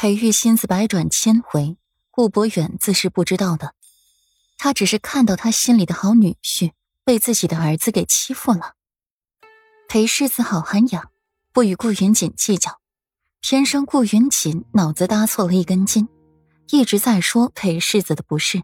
[0.00, 1.76] 裴玉心思百转千回，
[2.10, 3.74] 顾博远自是不知道的。
[4.56, 6.72] 他只是看到他心里的好女婿
[7.04, 8.76] 被自己的儿子给欺负了。
[9.90, 11.10] 裴世子好涵养，
[11.52, 12.80] 不与顾云锦计较。
[13.42, 16.08] 天生顾云锦脑子搭错了一根筋，
[16.70, 18.62] 一直在说裴世子的不是，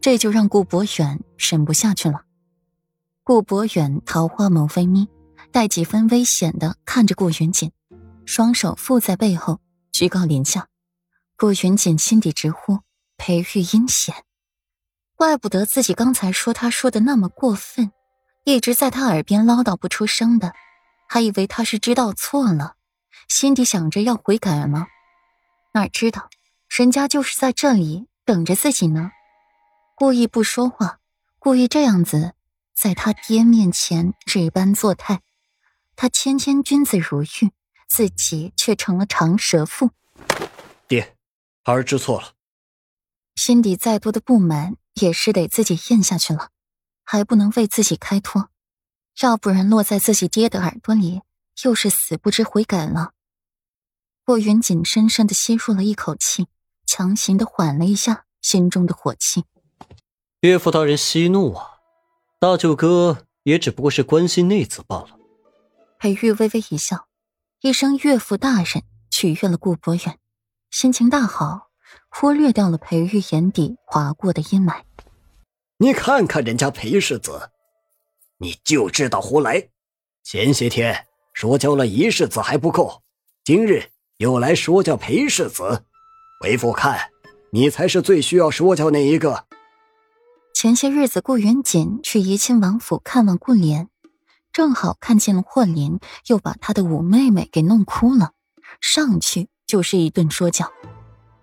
[0.00, 2.22] 这就让顾博远忍不下去了。
[3.22, 5.06] 顾博远桃花眸微眯，
[5.52, 7.70] 带几分危险的看着顾云锦，
[8.26, 9.60] 双手附在背后，
[9.94, 10.66] 居高临下。
[11.36, 12.80] 顾云锦心底直呼
[13.16, 14.24] 裴玉阴险。
[15.14, 17.92] 怪不得自己刚才说他说的那么过分，
[18.42, 20.52] 一直在他耳边唠叨不出声的，
[21.08, 22.74] 还以为他是知道错了，
[23.28, 24.88] 心底想着要悔改吗？
[25.74, 26.28] 哪知道
[26.68, 29.12] 人家就是在这里等着自己呢，
[29.94, 30.98] 故意不说话，
[31.38, 32.34] 故意这样子
[32.74, 35.20] 在他爹面前这般作态，
[35.94, 37.52] 他谦谦君子如玉，
[37.94, 39.90] 自己却成了长舌妇。
[40.88, 41.16] 爹，
[41.62, 42.32] 孩儿知错了，
[43.36, 44.74] 心底再多的不满。
[44.94, 46.50] 也是得自己咽下去了，
[47.02, 48.48] 还不能为自己开脱，
[49.22, 51.22] 要不然落在自己爹的耳朵里，
[51.64, 53.10] 又是死不知悔改了。
[54.24, 56.46] 霍云锦深深的吸入了一口气，
[56.86, 59.44] 强行的缓了一下心中的火气。
[60.42, 61.80] 岳父大人息怒啊，
[62.38, 65.18] 大舅哥也只不过是关心内子罢了。
[65.98, 67.08] 裴玉微微一笑，
[67.64, 70.18] 一声岳父大人取悦了顾博远，
[70.70, 71.70] 心情大好。
[72.10, 74.82] 忽略掉了裴玉眼底划过的阴霾。
[75.78, 77.52] 你看看人家裴世子，
[78.36, 79.70] 你就知道胡来。
[80.22, 83.00] 前些天说教了一世子还不够，
[83.42, 85.86] 今日又来说教裴世子。
[86.42, 87.08] 为父看，
[87.50, 89.46] 你才是最需要说教那一个。
[90.52, 93.88] 前些日子，顾元锦去怡亲王府看望顾莲，
[94.54, 98.30] 正好看见了霍林，又把他的五妹妹给弄哭了，
[98.80, 100.70] 上去就是一顿说教。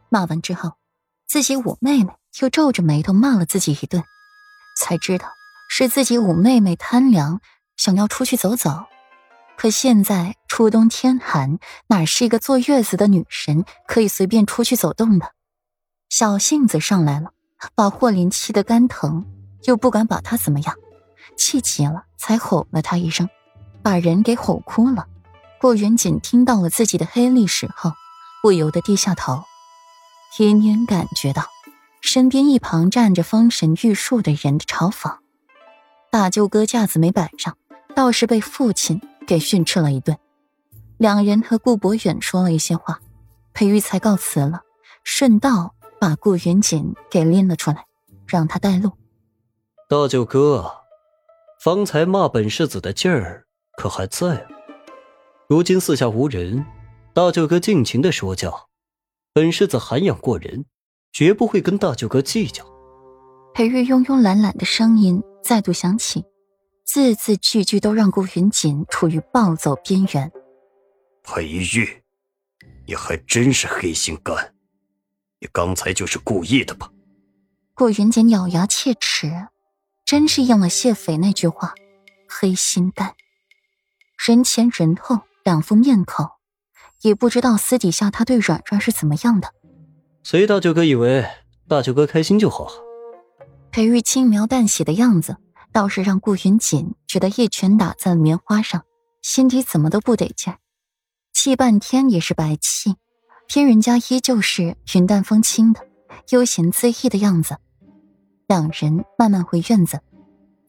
[0.07, 0.75] 骂完之后，
[1.27, 4.01] 自己五妹妹又皱着眉头骂了自己一顿，
[4.79, 5.27] 才知道
[5.69, 7.41] 是自己五妹妹贪凉，
[7.75, 8.85] 想要出去走走。
[9.57, 15.33] 可现在初冬天寒，哪是一个坐月子的女神可以随便出去走动的？
[16.07, 17.31] 小性子上来了，
[17.75, 19.25] 把霍林气得肝疼，
[19.65, 20.75] 又不敢把他怎么样，
[21.37, 23.29] 气急了才吼了他一声，
[23.81, 25.07] 把人给吼哭了。
[25.59, 27.91] 顾云锦听到了自己的黑历史后，
[28.41, 29.43] 不由得低下头。
[30.39, 31.45] 隐隐感觉到，
[32.01, 35.17] 身边一旁站着风神玉树的人的嘲讽。
[36.09, 37.57] 大舅哥架子没摆上，
[37.95, 40.17] 倒是被父亲给训斥了一顿。
[40.97, 42.99] 两人和顾博远说了一些话，
[43.53, 44.61] 裴玉才告辞了，
[45.03, 47.85] 顺道把顾云锦给拎了出来，
[48.25, 48.91] 让他带路。
[49.87, 50.71] 大舅哥，
[51.63, 53.45] 方才骂本世子的劲儿
[53.77, 54.47] 可还在啊？
[55.47, 56.65] 如今四下无人，
[57.13, 58.67] 大舅哥尽情的说教。
[59.31, 60.65] 本世子涵养过人，
[61.13, 62.65] 绝不会跟大舅哥计较。
[63.53, 66.25] 裴玉慵慵懒懒的声音再度响起，
[66.83, 70.31] 字字句句都让顾云锦处于暴走边缘。
[71.21, 72.01] 裴玉，
[72.87, 74.55] 你还真是黑心肝，
[75.39, 76.89] 你刚才就是故意的吧？
[77.75, 79.31] 顾云锦咬牙切齿，
[80.11, 81.73] 真是应了谢斐那句话：
[82.27, 83.15] 黑心蛋。
[84.17, 86.27] 人前人后两副面孔。
[86.99, 89.53] 也不知道私底下他对软软是怎么样的。
[90.21, 91.25] 随大舅哥以为
[91.65, 92.67] 大舅哥开心就好。
[93.71, 95.37] 裴玉轻描淡写的样子，
[95.71, 98.83] 倒是让顾云锦觉得一拳打在了棉花上，
[99.21, 100.53] 心底怎么都不得劲，
[101.31, 102.97] 气半天也是白气。
[103.47, 105.87] 偏人家依旧是云淡风轻的、
[106.31, 107.55] 悠闲恣意的样子。
[108.51, 110.01] 两人慢慢回院子，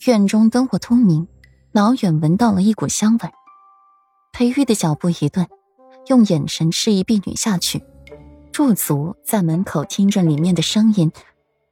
[0.07, 1.27] 院中灯火通明，
[1.73, 3.29] 老远闻到了一股香味。
[4.33, 5.49] 裴玉的脚步一顿。
[6.07, 7.83] 用眼神示意婢女下去，
[8.53, 11.11] 驻足在门口听着里面的声音，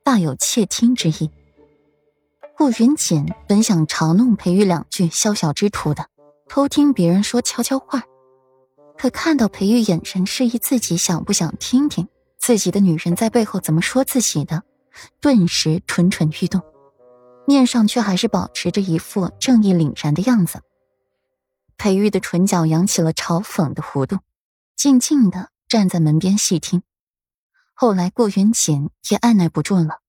[0.03, 1.31] 大有窃听之意。
[2.56, 6.06] 顾云锦本想嘲弄裴玉两句宵小之徒的，
[6.48, 8.03] 偷听别人说悄悄话，
[8.98, 14.65] 可看到裴玉眼神示意自己想不想听听自己的女人在背后怎么说自己的，
[15.21, 16.63] 顿时蠢蠢欲动，
[17.47, 20.63] 面上却还是保持着一副正义凛然的样子。
[21.77, 24.19] 裴玉的唇角扬起了嘲讽的弧度，
[24.77, 26.83] 静静的站在门边细听。
[27.72, 30.01] 后来顾云锦也按耐不住了，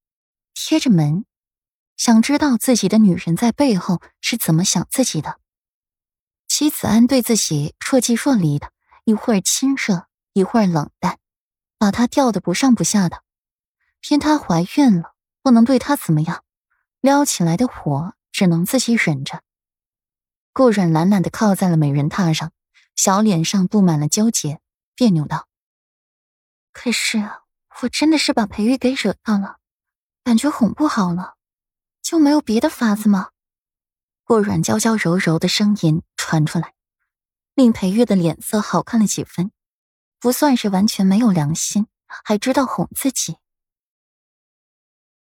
[0.54, 1.24] 贴着门，
[1.96, 5.40] 想知道自己的女人在背后是怎么想自己的。
[6.50, 8.72] 齐子安对自己若即若离的，
[9.06, 11.18] 一会儿亲热，一会儿冷淡，
[11.78, 13.24] 把他吊得不上不下的。
[14.02, 16.44] 偏她怀孕了，不能对她怎么样，
[17.00, 19.42] 撩起来的火只能自己忍着。
[20.52, 22.52] 顾软懒懒的靠在了美人榻上，
[22.96, 24.60] 小脸上布满了纠结，
[24.96, 25.48] 别扭道
[26.74, 27.30] ：“可是
[27.82, 29.58] 我真的是把裴玉给惹到了，
[30.24, 31.36] 感觉哄不好了，
[32.02, 33.30] 就没有别的法子吗？
[34.24, 36.74] 顾软娇娇柔柔的声音传出来，
[37.54, 39.52] 令裴玉的脸色好看了几分，
[40.20, 43.38] 不算是完全没有良心，还知道哄自己。